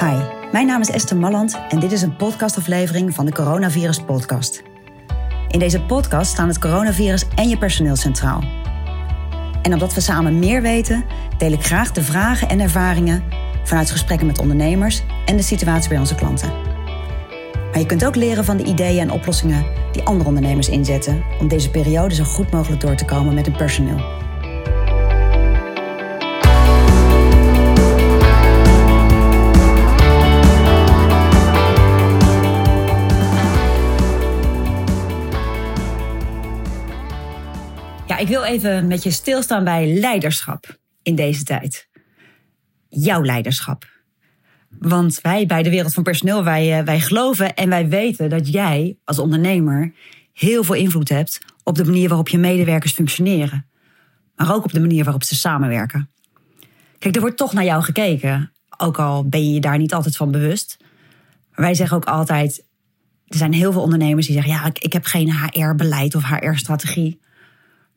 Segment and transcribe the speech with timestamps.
[0.00, 0.16] Hi,
[0.52, 4.62] mijn naam is Esther Malland en dit is een podcastaflevering van de Coronavirus Podcast.
[5.48, 8.44] In deze podcast staan het coronavirus en je personeel centraal.
[9.62, 11.04] En omdat we samen meer weten,
[11.38, 13.24] deel ik graag de vragen en ervaringen
[13.64, 16.52] vanuit gesprekken met ondernemers en de situatie bij onze klanten.
[17.70, 21.48] Maar je kunt ook leren van de ideeën en oplossingen die andere ondernemers inzetten om
[21.48, 24.28] deze periode zo goed mogelijk door te komen met hun personeel.
[38.30, 41.88] Wil even met je stilstaan bij leiderschap in deze tijd.
[42.88, 43.88] Jouw leiderschap.
[44.78, 48.52] Want wij bij de Wereld van Personeel, wij, eh, wij geloven en wij weten dat
[48.52, 49.92] jij als ondernemer
[50.32, 53.66] heel veel invloed hebt op de manier waarop je medewerkers functioneren.
[54.34, 56.10] Maar ook op de manier waarop ze samenwerken.
[56.98, 58.52] Kijk, er wordt toch naar jou gekeken.
[58.76, 60.76] Ook al ben je je daar niet altijd van bewust.
[61.54, 62.64] Wij zeggen ook altijd,
[63.26, 67.20] er zijn heel veel ondernemers die zeggen: ja, ik, ik heb geen HR-beleid of HR-strategie.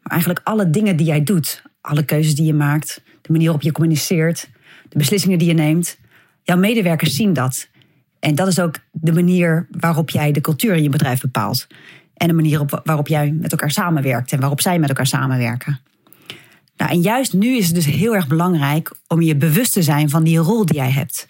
[0.03, 3.63] Maar eigenlijk alle dingen die jij doet, alle keuzes die je maakt, de manier waarop
[3.63, 4.49] je communiceert,
[4.89, 5.97] de beslissingen die je neemt,
[6.43, 7.67] jouw medewerkers zien dat.
[8.19, 11.67] En dat is ook de manier waarop jij de cultuur in je bedrijf bepaalt.
[12.13, 15.79] En de manier waarop jij met elkaar samenwerkt en waarop zij met elkaar samenwerken.
[16.77, 20.09] Nou, en juist nu is het dus heel erg belangrijk om je bewust te zijn
[20.09, 21.27] van die rol die jij hebt.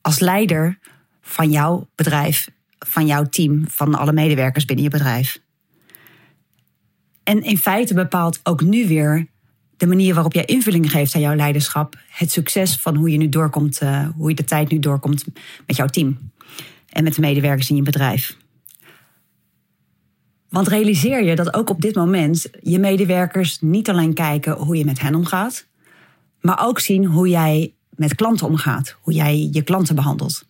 [0.00, 0.78] Als leider
[1.20, 2.48] van jouw bedrijf,
[2.78, 5.38] van jouw team, van alle medewerkers binnen je bedrijf.
[7.28, 9.26] En in feite bepaalt ook nu weer
[9.76, 13.28] de manier waarop jij invulling geeft aan jouw leiderschap, het succes van hoe je nu
[13.28, 15.24] doorkomt, uh, hoe je de tijd nu doorkomt
[15.66, 16.18] met jouw team
[16.88, 18.36] en met de medewerkers in je bedrijf.
[20.48, 24.84] Want realiseer je dat ook op dit moment je medewerkers niet alleen kijken hoe je
[24.84, 25.66] met hen omgaat,
[26.40, 30.44] maar ook zien hoe jij met klanten omgaat, hoe jij je klanten behandelt.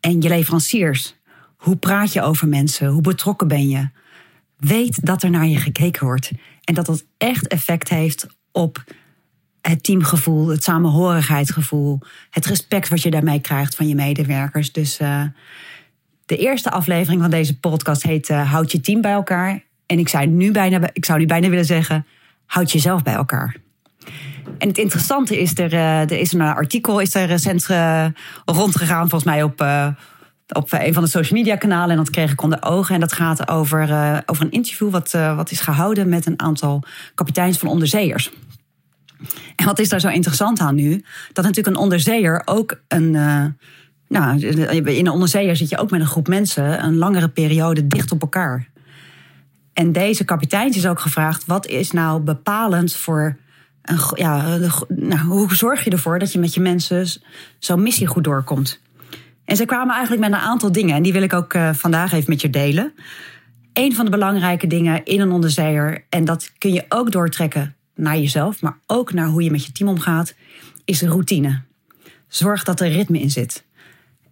[0.00, 1.14] En je leveranciers.
[1.56, 2.88] Hoe praat je over mensen?
[2.88, 3.88] Hoe betrokken ben je?
[4.56, 6.30] Weet dat er naar je gekeken wordt.
[6.64, 8.84] En dat dat echt effect heeft op
[9.60, 12.00] het teamgevoel, het samenhorigheidsgevoel,
[12.30, 14.72] het respect wat je daarmee krijgt van je medewerkers.
[14.72, 15.22] Dus uh,
[16.26, 19.64] de eerste aflevering van deze podcast heet uh, Houd je team bij elkaar.
[19.86, 22.06] En ik zou, nu bijna, ik zou nu bijna willen zeggen,
[22.46, 23.56] houd jezelf bij elkaar.
[24.58, 27.66] En het interessante is, er, uh, er is een artikel is er recent
[28.44, 29.60] rondgegaan, volgens mij op
[30.52, 31.90] op een van de social media kanalen.
[31.90, 32.94] En dat kreeg ik onder ogen.
[32.94, 36.40] En dat gaat over, uh, over een interview wat, uh, wat is gehouden met een
[36.40, 36.82] aantal
[37.14, 38.32] kapiteins van onderzeeërs.
[39.56, 41.04] En wat is daar zo interessant aan nu?
[41.32, 43.14] Dat natuurlijk een onderzeeër ook een.
[43.14, 43.44] Uh,
[44.08, 48.12] nou, in een onderzeeër zit je ook met een groep mensen een langere periode dicht
[48.12, 48.68] op elkaar.
[49.72, 53.36] En deze kapiteins is ook gevraagd: wat is nou bepalend voor.
[53.82, 54.58] Een, ja,
[54.88, 57.06] nou, hoe zorg je ervoor dat je met je mensen
[57.58, 58.80] zo'n missie goed doorkomt?
[59.46, 60.94] En ze kwamen eigenlijk met een aantal dingen.
[60.94, 62.92] En die wil ik ook uh, vandaag even met je delen.
[63.72, 68.16] Een van de belangrijke dingen in een onderzeeër, en dat kun je ook doortrekken naar
[68.16, 70.34] jezelf, maar ook naar hoe je met je team omgaat,
[70.84, 71.60] is routine.
[72.28, 73.64] Zorg dat er ritme in zit.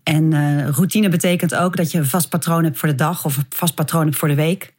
[0.03, 3.37] En uh, routine betekent ook dat je een vast patroon hebt voor de dag of
[3.37, 4.75] een vast patroon hebt voor de week.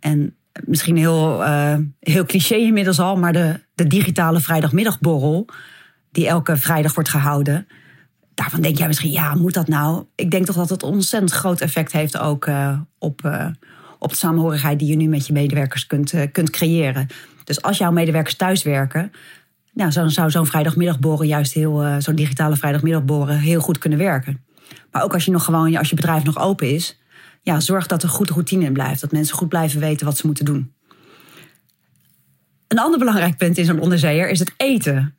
[0.00, 5.48] En misschien heel, uh, heel cliché inmiddels al, maar de, de digitale vrijdagmiddagborrel,
[6.12, 7.66] die elke vrijdag wordt gehouden,
[8.38, 10.04] daarvan denk jij misschien, ja, moet dat nou?
[10.14, 13.46] Ik denk toch dat het ontzettend groot effect heeft ook uh, op, uh,
[13.98, 17.06] op de samenhorigheid die je nu met je medewerkers kunt, uh, kunt creëren.
[17.44, 19.12] Dus als jouw medewerkers thuiswerken,
[19.72, 24.44] nou, dan zou zo'n vrijdagmiddagboren juist heel, zo'n digitale vrijdagmiddagboren heel goed kunnen werken.
[24.90, 27.00] Maar ook als je nog gewoon, als je bedrijf nog open is,
[27.42, 29.00] ja, zorg dat er goed routine in blijft.
[29.00, 30.72] Dat mensen goed blijven weten wat ze moeten doen.
[32.68, 35.14] Een ander belangrijk punt in zo'n onderzeeër is het eten.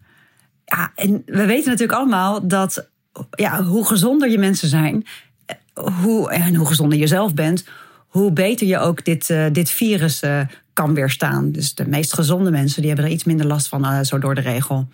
[0.66, 2.88] Ja, en we weten natuurlijk allemaal dat
[3.31, 5.06] ja, hoe gezonder je mensen zijn,
[5.74, 7.66] hoe, en hoe gezonder je zelf bent,
[8.08, 10.42] hoe beter je ook dit, uh, dit virus uh,
[10.74, 11.52] kan weerstaan.
[11.52, 14.42] Dus de meest gezonde mensen die hebben er iets minder last van, zo door de
[14.42, 14.88] regel.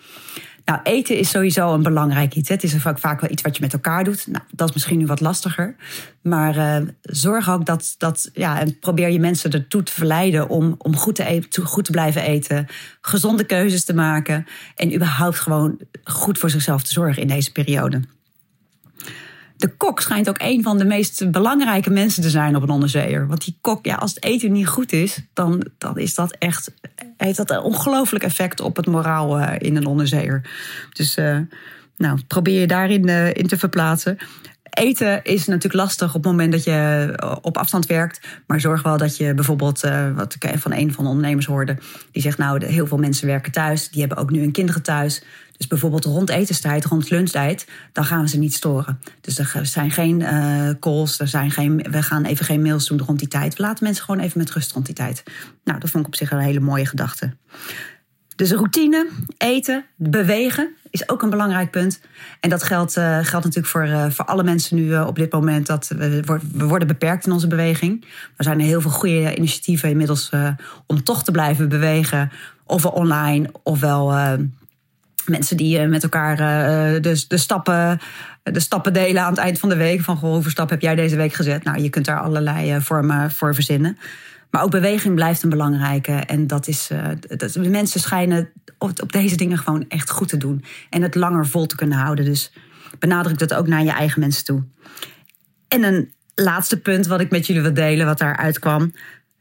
[0.65, 2.49] Nou, eten is sowieso een belangrijk iets.
[2.49, 4.27] Het is vaak, vaak wel iets wat je met elkaar doet.
[4.27, 5.75] Nou, dat is misschien nu wat lastiger.
[6.21, 10.95] Maar zorg ook dat, dat ja, en probeer je mensen ertoe te verleiden om, om
[10.95, 12.67] goed, te eten, goed te blijven eten,
[13.01, 14.45] gezonde keuzes te maken
[14.75, 18.01] en überhaupt gewoon goed voor zichzelf te zorgen in deze periode
[19.57, 23.27] de kok schijnt ook een van de meest belangrijke mensen te zijn op een onderzeeër.
[23.27, 26.71] Want die kok, ja, als het eten niet goed is, dan, dan is dat echt,
[27.17, 30.41] heeft dat een ongelooflijk effect op het moraal uh, in een onderzeeër.
[30.93, 31.37] Dus uh,
[31.97, 34.17] nou, probeer je daarin uh, in te verplaatsen.
[34.75, 38.27] Eten is natuurlijk lastig op het moment dat je op afstand werkt.
[38.47, 39.81] Maar zorg wel dat je bijvoorbeeld,
[40.15, 41.77] wat ik van een van de ondernemers hoorde,
[42.11, 45.23] die zegt: Nou, heel veel mensen werken thuis, die hebben ook nu hun kinderen thuis.
[45.57, 48.99] Dus bijvoorbeeld rond etenstijd, rond lunchtijd, dan gaan we ze niet storen.
[49.21, 53.01] Dus er zijn geen uh, calls, er zijn geen, we gaan even geen mails doen
[53.01, 53.55] rond die tijd.
[53.55, 55.23] We laten mensen gewoon even met rust rond die tijd.
[55.63, 57.33] Nou, dat vond ik op zich een hele mooie gedachte.
[58.35, 62.01] Dus routine, eten, bewegen is ook een belangrijk punt.
[62.39, 65.31] En dat geldt, uh, geldt natuurlijk voor, uh, voor alle mensen nu uh, op dit
[65.31, 65.67] moment.
[65.67, 68.05] Dat we, worden beperkt in onze beweging.
[68.37, 70.29] Er zijn heel veel goede initiatieven inmiddels
[70.87, 72.31] om toch te blijven bewegen.
[72.63, 74.13] Ofwel online, ofwel
[75.25, 76.37] mensen die met elkaar
[77.01, 77.99] de, de, stappen,
[78.43, 80.01] de stappen delen aan het eind van de week.
[80.01, 81.63] Van hoeveel stappen heb jij deze week gezet?
[81.63, 83.97] Nou, je kunt daar allerlei vormen voor verzinnen.
[84.55, 86.11] Maar ook beweging blijft een belangrijke.
[86.11, 87.07] En dat is, uh,
[87.37, 90.63] dat, de mensen schijnen op, op, deze dingen gewoon echt goed te doen.
[90.89, 92.25] En het langer vol te kunnen houden.
[92.25, 92.53] Dus
[92.99, 94.63] benadruk dat ook naar je eigen mensen toe.
[95.67, 98.93] En een laatste punt wat ik met jullie wil delen, wat daaruit kwam.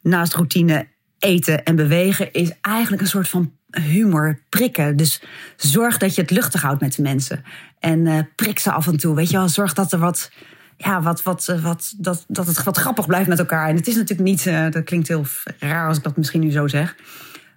[0.03, 0.87] Naast routine,
[1.19, 4.97] eten en bewegen, is eigenlijk een soort van humor prikken.
[4.97, 5.23] Dus
[5.57, 7.45] zorg dat je het luchtig houdt met de mensen.
[7.79, 9.15] En uh, prik ze af en toe.
[9.15, 10.31] Weet je wel, zorg dat er wat
[10.77, 13.69] ja, wat, wat, eh, wat, dat, dat het wat grappig blijft met elkaar.
[13.69, 15.25] En het is natuurlijk niet, uh, dat klinkt heel
[15.59, 16.97] raar als ik dat misschien nu zo zeg.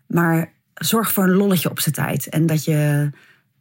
[0.07, 2.29] Maar zorg voor een lolletje op zijn tijd.
[2.29, 3.09] En dat je,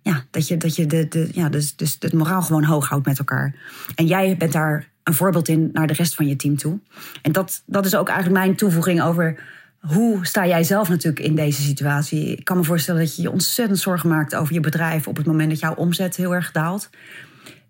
[0.03, 3.07] ja, dat je, dat je de, de, ja, dus, dus het moraal gewoon hoog houdt
[3.07, 3.55] met elkaar.
[3.95, 6.79] En jij bent daar een voorbeeld in naar de rest van je team toe.
[7.23, 9.39] En dat, dat is ook eigenlijk mijn toevoeging over
[9.81, 12.37] hoe sta jij zelf natuurlijk in deze situatie?
[12.37, 15.27] Ik kan me voorstellen dat je je ontzettend zorgen maakt over je bedrijf op het
[15.27, 16.91] moment dat jouw omzet heel erg daalt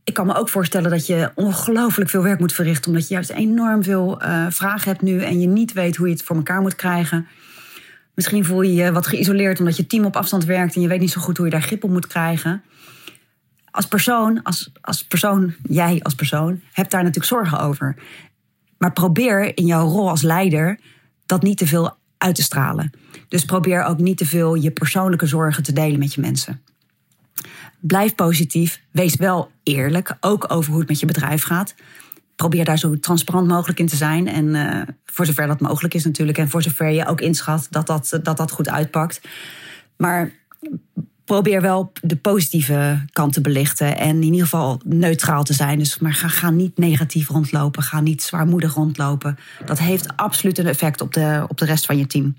[0.06, 2.91] ik kan me ook voorstellen dat je ongelooflijk veel werk moet verrichten.
[2.91, 6.12] Omdat je juist enorm veel uh, vragen hebt nu en je niet weet hoe je
[6.12, 7.26] het voor elkaar moet krijgen.
[8.14, 11.00] Misschien voel je je wat geïsoleerd omdat je team op afstand werkt en je weet
[11.00, 12.62] niet zo goed hoe je daar grip op moet krijgen.
[13.70, 17.97] Als persoon, als, als persoon, jij als persoon, hebt daar natuurlijk zorgen over.
[18.79, 20.79] Maar probeer in jouw rol als leider
[21.26, 22.91] dat niet te veel uit te stralen.
[23.29, 26.62] Dus probeer ook niet te veel je persoonlijke zorgen te delen met je mensen.
[27.86, 28.80] Blijf positief.
[28.90, 31.74] Wees wel eerlijk, ook over hoe het met je bedrijf gaat.
[32.36, 34.28] Probeer daar zo transparant mogelijk in te zijn.
[34.28, 36.38] En uh, voor zover dat mogelijk is natuurlijk.
[36.38, 39.20] En voor zover je ook inschat dat dat, dat, dat goed uitpakt.
[39.96, 40.32] Maar
[41.24, 43.98] probeer wel de positieve kant te belichten.
[43.98, 45.78] En in ieder geval neutraal te zijn.
[45.78, 47.82] Dus, maar ga, ga niet negatief rondlopen.
[47.82, 49.38] Ga niet zwaarmoedig rondlopen.
[49.64, 52.34] Dat heeft absoluut een effect op de, op de rest van je team.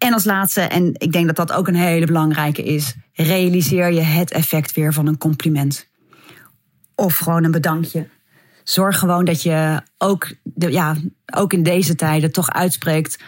[0.00, 4.00] En als laatste, en ik denk dat dat ook een hele belangrijke is, realiseer je
[4.00, 5.86] het effect weer van een compliment.
[6.94, 8.08] Of gewoon een bedankje.
[8.64, 10.96] Zorg gewoon dat je ook, ja,
[11.34, 13.18] ook in deze tijden toch uitspreekt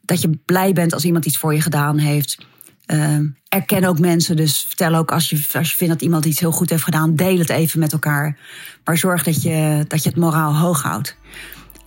[0.00, 2.46] dat je blij bent als iemand iets voor je gedaan heeft.
[2.86, 3.18] Uh,
[3.48, 6.52] erken ook mensen, dus vertel ook als je, als je vindt dat iemand iets heel
[6.52, 8.38] goed heeft gedaan, deel het even met elkaar.
[8.84, 11.16] Maar zorg dat je, dat je het moraal hoog houdt.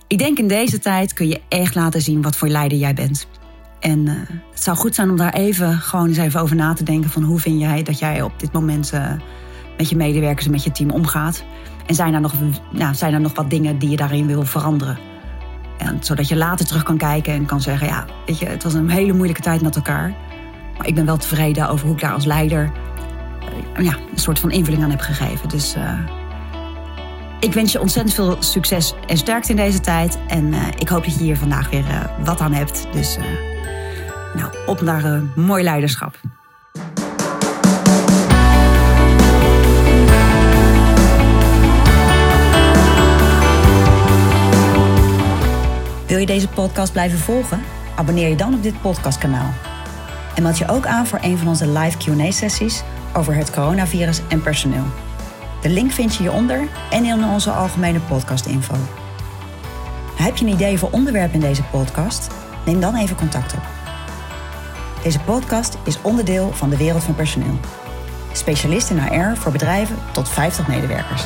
[0.06, 3.26] Ik denk in deze tijd kun je echt laten zien wat voor leider jij bent.
[3.84, 4.12] En uh,
[4.50, 7.22] het zou goed zijn om daar even gewoon eens even over na te denken van
[7.22, 9.12] hoe vind jij dat jij op dit moment uh,
[9.76, 11.44] met je medewerkers en met je team omgaat.
[11.86, 12.32] En zijn er nog,
[12.72, 14.98] nou, zijn er nog wat dingen die je daarin wil veranderen?
[15.78, 18.74] En, zodat je later terug kan kijken en kan zeggen, ja, weet je, het was
[18.74, 20.14] een hele moeilijke tijd met elkaar.
[20.78, 22.72] Maar ik ben wel tevreden over hoe ik daar als leider
[23.78, 25.48] uh, ja, een soort van invulling aan heb gegeven.
[25.48, 25.74] Dus
[27.44, 30.18] ik wens je ontzettend veel succes en sterkte in deze tijd.
[30.26, 32.86] En ik hoop dat je hier vandaag weer wat aan hebt.
[32.92, 33.16] Dus
[34.34, 36.20] nou, op naar mooi leiderschap.
[46.06, 47.62] Wil je deze podcast blijven volgen?
[47.96, 49.52] Abonneer je dan op dit podcastkanaal.
[50.34, 54.42] En meld je ook aan voor een van onze live QA-sessies over het coronavirus en
[54.42, 54.84] personeel.
[55.64, 58.74] De link vind je hieronder en in onze algemene podcastinfo.
[60.16, 62.28] Heb je een idee voor onderwerp in deze podcast?
[62.64, 63.62] Neem dan even contact op.
[65.02, 67.58] Deze podcast is onderdeel van de wereld van personeel.
[68.32, 71.22] Specialist in HR voor bedrijven tot 50 medewerkers.